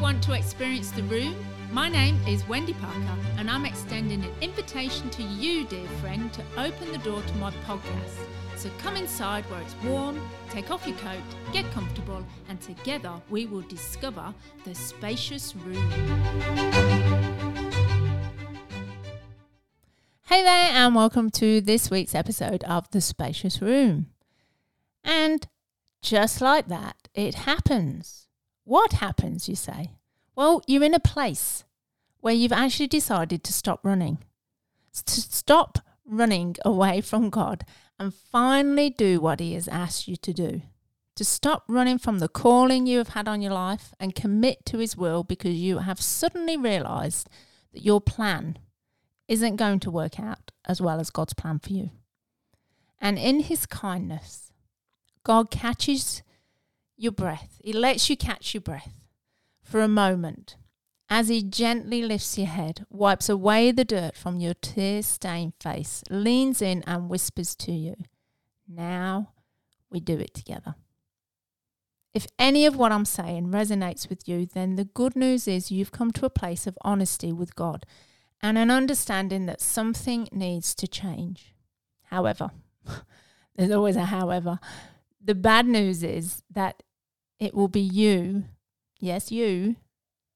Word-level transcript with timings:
want 0.00 0.22
to 0.22 0.32
experience 0.32 0.92
the 0.92 1.02
room? 1.04 1.34
My 1.72 1.88
name 1.88 2.20
is 2.26 2.46
Wendy 2.46 2.72
Parker, 2.74 3.18
and 3.36 3.50
I'm 3.50 3.66
extending 3.66 4.22
an 4.22 4.30
invitation 4.40 5.10
to 5.10 5.24
you, 5.24 5.64
dear 5.66 5.88
friend, 6.00 6.32
to 6.34 6.42
open 6.56 6.92
the 6.92 6.98
door 6.98 7.20
to 7.20 7.34
my 7.34 7.50
podcast. 7.66 8.14
So 8.54 8.70
come 8.78 8.94
inside 8.94 9.44
where 9.50 9.60
it's 9.60 9.74
warm, 9.82 10.20
take 10.50 10.70
off 10.70 10.86
your 10.86 10.96
coat, 10.98 11.20
get 11.52 11.68
comfortable, 11.72 12.24
and 12.48 12.60
together 12.60 13.12
we 13.28 13.46
will 13.46 13.62
discover 13.62 14.32
the 14.64 14.74
spacious 14.74 15.56
room. 15.56 15.90
Hey 20.26 20.42
there, 20.42 20.70
and 20.74 20.94
welcome 20.94 21.28
to 21.30 21.60
this 21.60 21.90
week's 21.90 22.14
episode 22.14 22.62
of 22.64 22.88
The 22.92 23.00
Spacious 23.00 23.60
Room. 23.60 24.06
And 25.02 25.48
just 26.02 26.40
like 26.40 26.68
that, 26.68 27.08
it 27.14 27.34
happens. 27.34 28.27
What 28.68 28.92
happens, 28.92 29.48
you 29.48 29.54
say? 29.54 29.92
Well, 30.36 30.60
you're 30.66 30.84
in 30.84 30.92
a 30.92 31.00
place 31.00 31.64
where 32.20 32.34
you've 32.34 32.52
actually 32.52 32.88
decided 32.88 33.42
to 33.44 33.52
stop 33.54 33.80
running, 33.82 34.18
to 34.92 35.20
stop 35.22 35.78
running 36.04 36.54
away 36.66 37.00
from 37.00 37.30
God 37.30 37.64
and 37.98 38.12
finally 38.12 38.90
do 38.90 39.22
what 39.22 39.40
He 39.40 39.54
has 39.54 39.68
asked 39.68 40.06
you 40.06 40.16
to 40.16 40.34
do. 40.34 40.60
To 41.16 41.24
stop 41.24 41.64
running 41.66 41.96
from 41.96 42.18
the 42.18 42.28
calling 42.28 42.86
you 42.86 42.98
have 42.98 43.14
had 43.16 43.26
on 43.26 43.40
your 43.40 43.54
life 43.54 43.94
and 43.98 44.14
commit 44.14 44.66
to 44.66 44.76
His 44.76 44.98
will 44.98 45.24
because 45.24 45.54
you 45.54 45.78
have 45.78 45.98
suddenly 45.98 46.58
realized 46.58 47.26
that 47.72 47.86
your 47.86 48.02
plan 48.02 48.58
isn't 49.28 49.56
going 49.56 49.80
to 49.80 49.90
work 49.90 50.20
out 50.20 50.50
as 50.66 50.78
well 50.78 51.00
as 51.00 51.08
God's 51.08 51.32
plan 51.32 51.58
for 51.58 51.72
you. 51.72 51.88
And 53.00 53.18
in 53.18 53.40
His 53.40 53.64
kindness, 53.64 54.52
God 55.24 55.50
catches 55.50 56.22
your 56.98 57.12
breath. 57.12 57.58
He 57.62 57.72
lets 57.72 58.10
you 58.10 58.16
catch 58.16 58.52
your 58.52 58.60
breath 58.60 58.92
for 59.62 59.80
a 59.80 59.88
moment 59.88 60.56
as 61.10 61.28
he 61.28 61.42
gently 61.42 62.02
lifts 62.02 62.36
your 62.36 62.48
head, 62.48 62.84
wipes 62.90 63.28
away 63.28 63.70
the 63.70 63.84
dirt 63.84 64.14
from 64.14 64.40
your 64.40 64.54
tear 64.54 65.02
stained 65.02 65.54
face, 65.58 66.04
leans 66.10 66.60
in 66.60 66.82
and 66.86 67.08
whispers 67.08 67.54
to 67.56 67.72
you, 67.72 67.96
Now 68.66 69.30
we 69.90 70.00
do 70.00 70.18
it 70.18 70.34
together. 70.34 70.74
If 72.12 72.26
any 72.38 72.66
of 72.66 72.76
what 72.76 72.92
I'm 72.92 73.04
saying 73.04 73.50
resonates 73.50 74.08
with 74.08 74.28
you, 74.28 74.44
then 74.44 74.76
the 74.76 74.84
good 74.84 75.16
news 75.16 75.48
is 75.48 75.70
you've 75.70 75.92
come 75.92 76.10
to 76.12 76.26
a 76.26 76.30
place 76.30 76.66
of 76.66 76.76
honesty 76.82 77.32
with 77.32 77.54
God 77.54 77.86
and 78.42 78.58
an 78.58 78.70
understanding 78.70 79.46
that 79.46 79.60
something 79.60 80.28
needs 80.30 80.74
to 80.74 80.86
change. 80.86 81.54
However, 82.04 82.50
there's 83.56 83.70
always 83.70 83.96
a 83.96 84.06
however. 84.06 84.58
The 85.22 85.34
bad 85.34 85.66
news 85.66 86.02
is 86.02 86.42
that 86.50 86.82
it 87.38 87.54
will 87.54 87.68
be 87.68 87.80
you, 87.80 88.44
yes, 88.98 89.30
you, 89.30 89.76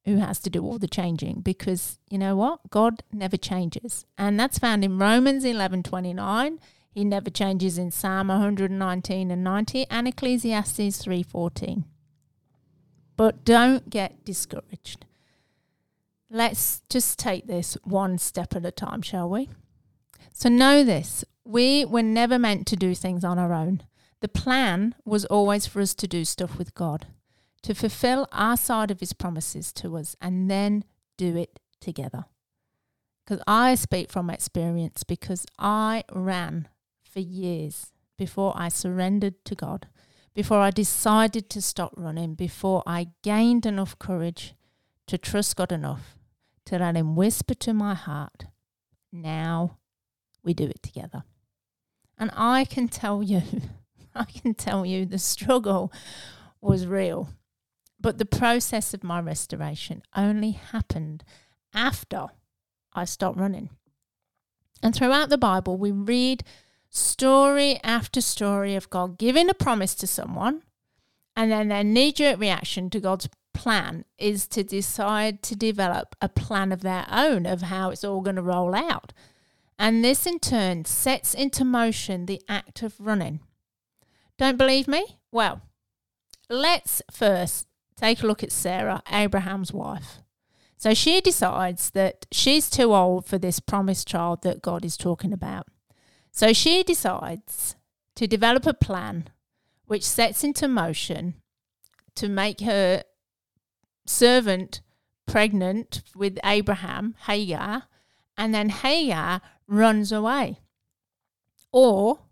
who 0.04 0.16
has 0.16 0.38
to 0.40 0.50
do 0.50 0.64
all 0.64 0.78
the 0.78 0.88
changing 0.88 1.40
because 1.40 1.98
you 2.10 2.18
know 2.18 2.34
what? 2.36 2.70
God 2.70 3.02
never 3.12 3.36
changes. 3.36 4.04
And 4.18 4.38
that's 4.38 4.58
found 4.58 4.84
in 4.84 4.98
Romans 4.98 5.44
11 5.44 5.82
29. 5.84 6.58
He 6.90 7.04
never 7.04 7.30
changes 7.30 7.78
in 7.78 7.90
Psalm 7.90 8.28
119 8.28 9.30
and 9.30 9.44
90 9.44 9.86
and 9.88 10.08
Ecclesiastes 10.08 11.02
3:14. 11.02 11.84
But 13.16 13.44
don't 13.44 13.88
get 13.88 14.24
discouraged. 14.24 15.06
Let's 16.28 16.82
just 16.88 17.18
take 17.18 17.46
this 17.46 17.76
one 17.84 18.18
step 18.18 18.54
at 18.56 18.66
a 18.66 18.70
time, 18.70 19.02
shall 19.02 19.28
we? 19.28 19.50
So 20.32 20.48
know 20.48 20.82
this, 20.82 21.24
we 21.44 21.84
were 21.84 22.02
never 22.02 22.38
meant 22.38 22.66
to 22.68 22.76
do 22.76 22.94
things 22.94 23.22
on 23.22 23.38
our 23.38 23.52
own. 23.52 23.82
The 24.22 24.28
plan 24.28 24.94
was 25.04 25.24
always 25.24 25.66
for 25.66 25.80
us 25.80 25.94
to 25.94 26.06
do 26.06 26.24
stuff 26.24 26.56
with 26.56 26.74
God, 26.74 27.08
to 27.62 27.74
fulfill 27.74 28.28
our 28.30 28.56
side 28.56 28.92
of 28.92 29.00
His 29.00 29.12
promises 29.12 29.72
to 29.74 29.96
us, 29.96 30.14
and 30.20 30.48
then 30.48 30.84
do 31.16 31.36
it 31.36 31.58
together. 31.80 32.26
Because 33.24 33.42
I 33.48 33.74
speak 33.74 34.12
from 34.12 34.30
experience, 34.30 35.02
because 35.02 35.44
I 35.58 36.04
ran 36.12 36.68
for 37.02 37.18
years 37.18 37.90
before 38.16 38.52
I 38.54 38.68
surrendered 38.68 39.44
to 39.44 39.56
God, 39.56 39.88
before 40.34 40.58
I 40.60 40.70
decided 40.70 41.50
to 41.50 41.60
stop 41.60 41.92
running, 41.96 42.34
before 42.34 42.84
I 42.86 43.08
gained 43.22 43.66
enough 43.66 43.98
courage 43.98 44.54
to 45.08 45.18
trust 45.18 45.56
God 45.56 45.72
enough 45.72 46.16
to 46.66 46.78
let 46.78 46.96
Him 46.96 47.16
whisper 47.16 47.54
to 47.54 47.74
my 47.74 47.94
heart, 47.94 48.44
Now 49.10 49.78
we 50.44 50.54
do 50.54 50.66
it 50.66 50.80
together. 50.80 51.24
And 52.16 52.30
I 52.36 52.64
can 52.64 52.86
tell 52.86 53.20
you, 53.20 53.42
I 54.14 54.24
can 54.24 54.54
tell 54.54 54.84
you 54.84 55.06
the 55.06 55.18
struggle 55.18 55.92
was 56.60 56.86
real. 56.86 57.30
But 58.00 58.18
the 58.18 58.24
process 58.24 58.94
of 58.94 59.04
my 59.04 59.20
restoration 59.20 60.02
only 60.16 60.52
happened 60.52 61.24
after 61.72 62.26
I 62.92 63.04
stopped 63.04 63.38
running. 63.38 63.70
And 64.82 64.94
throughout 64.94 65.28
the 65.28 65.38
Bible, 65.38 65.76
we 65.76 65.92
read 65.92 66.42
story 66.90 67.78
after 67.82 68.20
story 68.20 68.74
of 68.74 68.90
God 68.90 69.18
giving 69.18 69.48
a 69.48 69.54
promise 69.54 69.94
to 69.96 70.06
someone, 70.06 70.62
and 71.36 71.50
then 71.50 71.68
their 71.68 71.84
knee 71.84 72.12
jerk 72.12 72.38
reaction 72.38 72.90
to 72.90 73.00
God's 73.00 73.28
plan 73.54 74.04
is 74.18 74.46
to 74.48 74.64
decide 74.64 75.42
to 75.44 75.54
develop 75.54 76.16
a 76.20 76.28
plan 76.28 76.72
of 76.72 76.80
their 76.80 77.06
own 77.10 77.46
of 77.46 77.62
how 77.62 77.90
it's 77.90 78.04
all 78.04 78.20
going 78.20 78.36
to 78.36 78.42
roll 78.42 78.74
out. 78.74 79.12
And 79.78 80.04
this 80.04 80.26
in 80.26 80.38
turn 80.38 80.84
sets 80.84 81.34
into 81.34 81.64
motion 81.64 82.26
the 82.26 82.42
act 82.48 82.82
of 82.82 82.94
running. 82.98 83.40
Don't 84.42 84.58
believe 84.58 84.88
me? 84.88 85.18
Well, 85.30 85.62
let's 86.50 87.00
first 87.12 87.68
take 87.94 88.24
a 88.24 88.26
look 88.26 88.42
at 88.42 88.50
Sarah, 88.50 89.00
Abraham's 89.08 89.72
wife. 89.72 90.18
So 90.76 90.94
she 90.94 91.20
decides 91.20 91.90
that 91.90 92.26
she's 92.32 92.68
too 92.68 92.92
old 92.92 93.24
for 93.24 93.38
this 93.38 93.60
promised 93.60 94.08
child 94.08 94.42
that 94.42 94.60
God 94.60 94.84
is 94.84 94.96
talking 94.96 95.32
about. 95.32 95.68
So 96.32 96.52
she 96.52 96.82
decides 96.82 97.76
to 98.16 98.26
develop 98.26 98.66
a 98.66 98.74
plan 98.74 99.28
which 99.84 100.02
sets 100.02 100.42
into 100.42 100.66
motion 100.66 101.34
to 102.16 102.28
make 102.28 102.62
her 102.62 103.04
servant 104.06 104.80
pregnant 105.24 106.02
with 106.16 106.40
Abraham, 106.44 107.14
Hagar, 107.26 107.84
and 108.36 108.52
then 108.52 108.70
Hagar 108.70 109.40
runs 109.68 110.10
away. 110.10 110.58
Or 111.70 112.22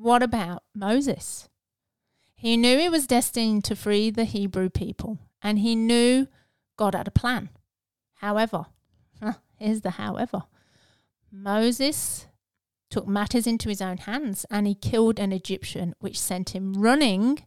what 0.00 0.22
about 0.22 0.62
Moses? 0.74 1.50
He 2.34 2.56
knew 2.56 2.78
he 2.78 2.88
was 2.88 3.06
destined 3.06 3.64
to 3.64 3.76
free 3.76 4.10
the 4.10 4.24
Hebrew 4.24 4.70
people, 4.70 5.18
and 5.42 5.58
he 5.58 5.76
knew 5.76 6.26
God 6.78 6.94
had 6.94 7.06
a 7.06 7.10
plan. 7.10 7.50
However, 8.14 8.64
here's 9.58 9.82
the 9.82 9.90
however 9.90 10.44
Moses 11.30 12.26
took 12.88 13.06
matters 13.06 13.46
into 13.46 13.68
his 13.68 13.82
own 13.82 13.98
hands 13.98 14.46
and 14.50 14.66
he 14.66 14.74
killed 14.74 15.18
an 15.18 15.32
Egyptian, 15.32 15.94
which 16.00 16.18
sent 16.18 16.50
him 16.50 16.72
running 16.72 17.44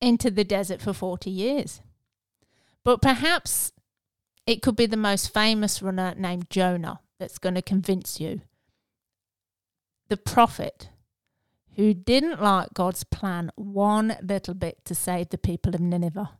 into 0.00 0.30
the 0.30 0.42
desert 0.42 0.80
for 0.80 0.94
40 0.94 1.30
years. 1.30 1.82
But 2.82 3.02
perhaps 3.02 3.72
it 4.46 4.62
could 4.62 4.74
be 4.74 4.86
the 4.86 4.96
most 4.96 5.32
famous 5.32 5.82
runner 5.82 6.14
named 6.16 6.48
Jonah 6.48 7.00
that's 7.18 7.38
going 7.38 7.54
to 7.56 7.62
convince 7.62 8.18
you. 8.18 8.40
The 10.08 10.16
prophet 10.16 10.88
who 11.76 11.94
didn't 11.94 12.42
like 12.42 12.74
God's 12.74 13.04
plan 13.04 13.50
one 13.56 14.16
little 14.22 14.54
bit 14.54 14.84
to 14.84 14.94
save 14.94 15.30
the 15.30 15.38
people 15.38 15.74
of 15.74 15.80
Nineveh. 15.80 16.30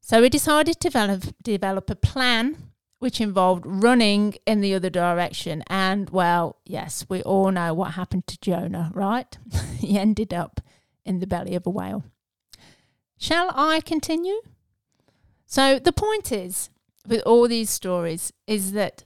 So 0.00 0.22
he 0.22 0.28
decided 0.28 0.80
to 0.80 0.88
develop, 0.88 1.22
develop 1.42 1.88
a 1.88 1.94
plan 1.94 2.56
which 2.98 3.20
involved 3.20 3.64
running 3.66 4.34
in 4.46 4.60
the 4.60 4.74
other 4.74 4.90
direction. 4.90 5.62
And, 5.66 6.10
well, 6.10 6.56
yes, 6.64 7.06
we 7.08 7.22
all 7.22 7.50
know 7.50 7.74
what 7.74 7.94
happened 7.94 8.26
to 8.28 8.40
Jonah, 8.40 8.92
right? 8.94 9.36
he 9.78 9.98
ended 9.98 10.32
up 10.32 10.60
in 11.04 11.18
the 11.18 11.26
belly 11.26 11.54
of 11.54 11.66
a 11.66 11.70
whale. 11.70 12.04
Shall 13.18 13.50
I 13.54 13.80
continue? 13.80 14.40
So, 15.46 15.78
the 15.78 15.92
point 15.92 16.32
is, 16.32 16.70
with 17.06 17.22
all 17.22 17.48
these 17.48 17.70
stories, 17.70 18.32
is 18.46 18.72
that 18.72 19.04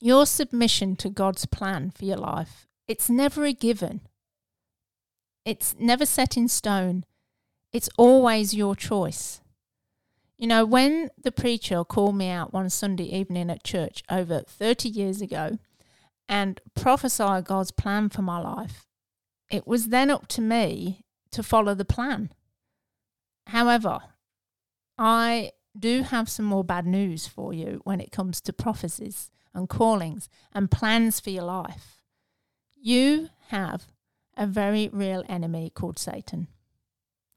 your 0.00 0.26
submission 0.26 0.96
to 0.96 1.10
God's 1.10 1.46
plan 1.46 1.90
for 1.90 2.04
your 2.04 2.16
life, 2.16 2.66
it's 2.88 3.08
never 3.08 3.44
a 3.44 3.52
given. 3.52 4.00
It's 5.44 5.74
never 5.78 6.06
set 6.06 6.36
in 6.36 6.48
stone. 6.48 7.04
It's 7.72 7.88
always 7.96 8.54
your 8.54 8.76
choice. 8.76 9.40
You 10.38 10.46
know, 10.46 10.64
when 10.64 11.10
the 11.22 11.32
preacher 11.32 11.84
called 11.84 12.16
me 12.16 12.28
out 12.28 12.52
one 12.52 12.70
Sunday 12.70 13.04
evening 13.04 13.50
at 13.50 13.64
church 13.64 14.02
over 14.10 14.40
30 14.40 14.88
years 14.88 15.20
ago 15.20 15.58
and 16.28 16.60
prophesied 16.74 17.44
God's 17.44 17.70
plan 17.70 18.08
for 18.08 18.22
my 18.22 18.40
life, 18.40 18.86
it 19.50 19.66
was 19.66 19.88
then 19.88 20.10
up 20.10 20.26
to 20.28 20.40
me 20.40 21.04
to 21.30 21.42
follow 21.42 21.74
the 21.74 21.84
plan. 21.84 22.32
However, 23.48 24.00
I 24.98 25.52
do 25.78 26.02
have 26.02 26.28
some 26.28 26.44
more 26.44 26.64
bad 26.64 26.86
news 26.86 27.26
for 27.26 27.52
you 27.52 27.80
when 27.84 28.00
it 28.00 28.12
comes 28.12 28.40
to 28.42 28.52
prophecies 28.52 29.30
and 29.54 29.68
callings 29.68 30.28
and 30.52 30.70
plans 30.70 31.20
for 31.20 31.30
your 31.30 31.44
life. 31.44 32.00
You 32.80 33.30
have 33.48 33.86
a 34.36 34.46
very 34.46 34.88
real 34.92 35.24
enemy 35.28 35.70
called 35.74 35.98
Satan. 35.98 36.48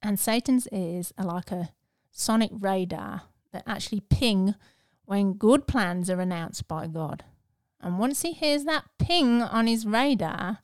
And 0.02 0.20
Satan's 0.20 0.68
ears 0.72 1.14
are 1.18 1.26
like 1.26 1.52
a 1.52 1.72
sonic 2.12 2.52
radar 2.54 3.24
that 3.52 3.64
actually 3.66 4.02
ping 4.02 4.56
when 5.06 5.34
good 5.34 5.68
plans 5.68 6.10
are 6.10 6.20
announced 6.20 6.68
by 6.68 6.88
God. 6.88 7.24
And 7.82 8.00
once 8.00 8.22
he 8.22 8.32
hears 8.32 8.64
that 8.64 8.86
ping 8.98 9.42
on 9.42 9.68
his 9.68 9.86
radar, 9.86 10.60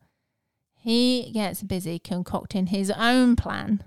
he 0.75 1.31
gets 1.33 1.61
busy 1.61 1.99
concocting 1.99 2.67
his 2.67 2.89
own 2.91 3.35
plan 3.35 3.83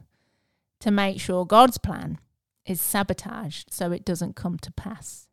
to 0.81 0.91
make 0.91 1.21
sure 1.21 1.45
God's 1.45 1.79
plan 1.79 2.19
is 2.67 2.81
sabotaged 2.81 3.73
so 3.73 3.91
it 3.91 4.05
doesn't 4.05 4.37
come 4.37 4.59
to 4.59 4.71
pass. 4.73 5.27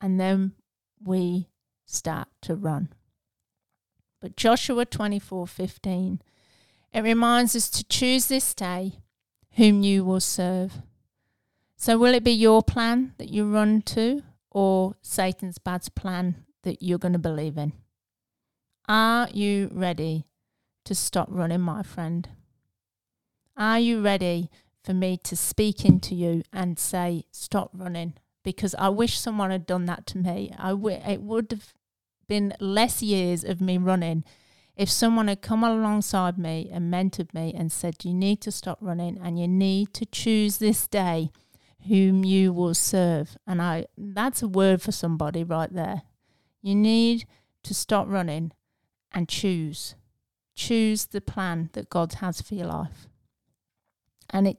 And 0.00 0.18
then 0.18 0.52
we 1.02 1.48
start 1.84 2.28
to 2.42 2.54
run. 2.54 2.88
But 4.22 4.36
Joshua 4.36 4.86
24:15 4.86 6.20
it 6.92 7.00
reminds 7.02 7.56
us 7.56 7.68
to 7.70 7.84
choose 7.84 8.28
this 8.28 8.54
day 8.54 9.00
whom 9.56 9.82
you 9.82 10.04
will 10.04 10.20
serve. 10.20 10.82
So 11.76 11.98
will 11.98 12.14
it 12.14 12.22
be 12.22 12.32
your 12.32 12.62
plan 12.62 13.14
that 13.18 13.30
you 13.30 13.50
run 13.50 13.82
to 13.82 14.22
or 14.50 14.94
Satan's 15.02 15.58
bad 15.58 15.86
plan 15.96 16.44
that 16.62 16.82
you're 16.82 16.98
going 16.98 17.14
to 17.14 17.18
believe 17.18 17.58
in? 17.58 17.72
Are 18.88 19.28
you 19.32 19.70
ready 19.72 20.26
to 20.84 20.94
stop 20.94 21.28
running, 21.30 21.60
my 21.60 21.82
friend? 21.82 22.28
Are 23.56 23.80
you 23.80 24.02
ready 24.02 24.50
for 24.84 24.92
me 24.92 25.16
to 25.24 25.36
speak 25.36 25.84
into 25.84 26.14
you 26.14 26.42
and 26.52 26.78
say, 26.78 27.24
stop 27.32 27.70
running? 27.72 28.14
Because 28.44 28.74
I 28.76 28.90
wish 28.90 29.18
someone 29.18 29.50
had 29.50 29.66
done 29.66 29.86
that 29.86 30.06
to 30.08 30.18
me. 30.18 30.52
I 30.58 30.70
w- 30.70 31.00
it 31.04 31.22
would 31.22 31.50
have 31.50 31.72
been 32.26 32.54
less 32.60 33.02
years 33.02 33.44
of 33.44 33.60
me 33.60 33.78
running 33.78 34.24
if 34.76 34.90
someone 34.90 35.28
had 35.28 35.42
come 35.42 35.62
alongside 35.62 36.38
me 36.38 36.70
and 36.72 36.92
mentored 36.92 37.34
me 37.34 37.52
and 37.54 37.70
said, 37.70 38.04
You 38.04 38.14
need 38.14 38.40
to 38.42 38.50
stop 38.50 38.78
running 38.80 39.18
and 39.22 39.38
you 39.38 39.46
need 39.46 39.92
to 39.94 40.06
choose 40.06 40.58
this 40.58 40.86
day 40.86 41.30
whom 41.86 42.24
you 42.24 42.52
will 42.52 42.74
serve. 42.74 43.36
And 43.46 43.60
I 43.60 43.86
that's 43.96 44.42
a 44.42 44.48
word 44.48 44.80
for 44.80 44.92
somebody 44.92 45.44
right 45.44 45.72
there. 45.72 46.02
You 46.62 46.74
need 46.74 47.26
to 47.64 47.74
stop 47.74 48.08
running 48.08 48.52
and 49.12 49.28
choose. 49.28 49.94
Choose 50.54 51.06
the 51.06 51.20
plan 51.20 51.70
that 51.72 51.90
God 51.90 52.14
has 52.14 52.40
for 52.40 52.54
your 52.54 52.66
life. 52.66 53.08
And 54.30 54.48
it 54.48 54.58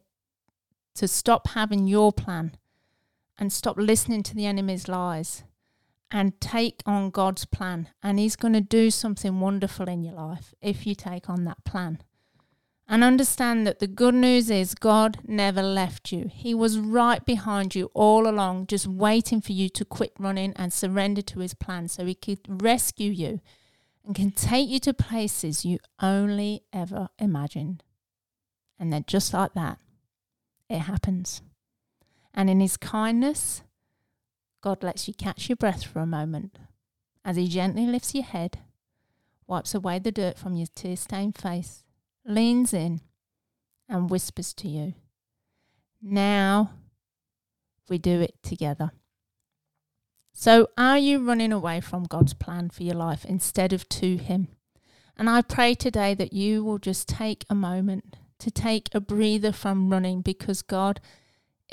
to 0.95 1.07
stop 1.07 1.49
having 1.49 1.87
your 1.87 2.11
plan 2.11 2.55
and 3.39 3.51
stop 3.51 3.77
listening 3.77 4.21
to 4.23 4.35
the 4.35 4.45
enemy's 4.45 4.87
lies 4.87 5.43
and 6.13 6.39
take 6.39 6.83
on 6.85 7.09
God's 7.09 7.43
plan. 7.43 7.89
And 8.03 8.19
He's 8.19 8.35
going 8.35 8.53
to 8.53 8.61
do 8.61 8.91
something 8.91 9.39
wonderful 9.39 9.89
in 9.89 10.03
your 10.03 10.13
life 10.13 10.53
if 10.61 10.85
you 10.85 10.93
take 10.93 11.27
on 11.27 11.43
that 11.45 11.65
plan. 11.65 12.03
And 12.87 13.03
understand 13.03 13.65
that 13.65 13.79
the 13.79 13.87
good 13.87 14.13
news 14.13 14.51
is 14.51 14.75
God 14.75 15.17
never 15.25 15.63
left 15.63 16.11
you. 16.11 16.29
He 16.31 16.53
was 16.53 16.77
right 16.77 17.25
behind 17.25 17.73
you 17.73 17.89
all 17.95 18.27
along, 18.27 18.67
just 18.67 18.85
waiting 18.85 19.41
for 19.41 19.53
you 19.53 19.69
to 19.69 19.83
quit 19.83 20.13
running 20.19 20.53
and 20.55 20.71
surrender 20.71 21.23
to 21.23 21.39
His 21.39 21.55
plan 21.55 21.87
so 21.87 22.05
He 22.05 22.13
could 22.13 22.41
rescue 22.47 23.11
you 23.11 23.41
and 24.05 24.13
can 24.13 24.29
take 24.31 24.69
you 24.69 24.79
to 24.81 24.93
places 24.93 25.65
you 25.65 25.79
only 25.99 26.61
ever 26.71 27.09
imagined. 27.17 27.81
And 28.77 28.93
then, 28.93 29.05
just 29.07 29.33
like 29.33 29.53
that, 29.55 29.79
it 30.69 30.79
happens. 30.79 31.41
And 32.35 32.51
in 32.51 32.59
His 32.59 32.77
kindness, 32.77 33.63
God 34.63 34.81
lets 34.81 35.09
you 35.09 35.13
catch 35.13 35.49
your 35.49 35.57
breath 35.57 35.83
for 35.83 35.99
a 35.99 36.05
moment 36.05 36.57
as 37.25 37.35
He 37.35 37.49
gently 37.49 37.85
lifts 37.85 38.15
your 38.15 38.23
head, 38.23 38.59
wipes 39.45 39.75
away 39.75 39.99
the 39.99 40.11
dirt 40.11 40.37
from 40.37 40.55
your 40.55 40.67
tear 40.73 40.95
stained 40.95 41.37
face, 41.37 41.83
leans 42.25 42.73
in, 42.73 43.01
and 43.89 44.09
whispers 44.09 44.53
to 44.53 44.69
you, 44.69 44.93
Now 46.01 46.71
we 47.89 47.97
do 47.97 48.21
it 48.21 48.41
together. 48.41 48.91
So, 50.31 50.69
are 50.77 50.97
you 50.97 51.19
running 51.19 51.51
away 51.51 51.81
from 51.81 52.05
God's 52.05 52.33
plan 52.33 52.69
for 52.69 52.83
your 52.83 52.95
life 52.95 53.25
instead 53.25 53.73
of 53.73 53.89
to 53.89 54.15
Him? 54.15 54.47
And 55.17 55.29
I 55.29 55.41
pray 55.41 55.75
today 55.75 56.13
that 56.13 56.31
you 56.31 56.63
will 56.63 56.79
just 56.79 57.09
take 57.09 57.45
a 57.49 57.55
moment 57.55 58.15
to 58.39 58.49
take 58.49 58.87
a 58.93 59.01
breather 59.01 59.51
from 59.51 59.89
running 59.89 60.21
because 60.21 60.61
God 60.61 61.01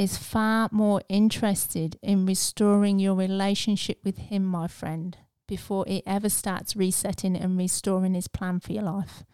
is 0.00 0.16
far 0.16 0.66
more 0.72 1.02
interested 1.10 1.98
in 2.02 2.24
restoring 2.24 2.98
your 2.98 3.14
relationship 3.14 3.98
with 4.02 4.16
Him, 4.16 4.42
my 4.46 4.66
friend, 4.66 5.18
before 5.46 5.84
it 5.86 6.02
ever 6.06 6.30
starts 6.30 6.74
resetting 6.74 7.36
and 7.36 7.58
restoring 7.58 8.14
His 8.14 8.26
plan 8.26 8.60
for 8.60 8.72
your 8.72 8.84
life. 8.84 9.24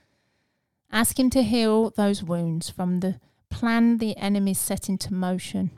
Ask 0.91 1.21
Him 1.21 1.31
to 1.31 1.45
heal 1.45 1.91
those 1.91 2.25
wounds 2.25 2.69
from 2.69 2.99
the 2.99 3.21
plan 3.49 3.99
the 3.99 4.17
enemy 4.17 4.55
set 4.55 4.89
into 4.89 5.15
motion, 5.15 5.71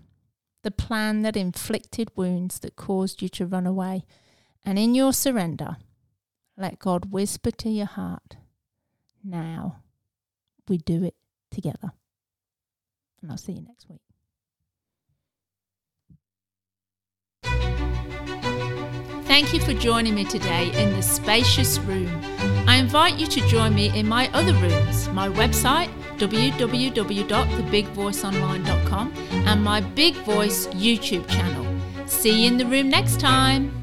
the 0.62 0.70
plan 0.70 1.20
that 1.20 1.36
inflicted 1.36 2.10
wounds 2.16 2.58
that 2.60 2.74
caused 2.74 3.20
you 3.20 3.28
to 3.28 3.44
run 3.44 3.66
away. 3.66 4.06
And 4.64 4.78
in 4.78 4.94
your 4.94 5.12
surrender, 5.12 5.76
let 6.56 6.78
God 6.78 7.12
whisper 7.12 7.50
to 7.50 7.68
your 7.68 7.84
heart, 7.84 8.38
Now 9.22 9.82
we 10.66 10.78
do 10.78 11.04
it 11.04 11.14
together. 11.50 11.92
And 13.20 13.30
I'll 13.30 13.36
see 13.36 13.52
you 13.52 13.62
next 13.62 13.86
week. 13.86 14.07
Thank 19.40 19.54
you 19.54 19.60
for 19.60 19.72
joining 19.72 20.16
me 20.16 20.24
today 20.24 20.72
in 20.82 20.96
the 20.96 21.00
spacious 21.00 21.78
room. 21.78 22.10
I 22.66 22.74
invite 22.74 23.20
you 23.20 23.28
to 23.28 23.40
join 23.46 23.72
me 23.72 23.96
in 23.96 24.08
my 24.08 24.28
other 24.32 24.52
rooms, 24.54 25.08
my 25.10 25.28
website, 25.28 25.88
www.thebigvoiceonline.com, 26.16 29.12
and 29.30 29.62
my 29.62 29.80
Big 29.80 30.16
Voice 30.24 30.66
YouTube 30.66 31.28
channel. 31.28 31.64
See 32.06 32.42
you 32.42 32.48
in 32.48 32.56
the 32.56 32.66
room 32.66 32.88
next 32.88 33.20
time. 33.20 33.77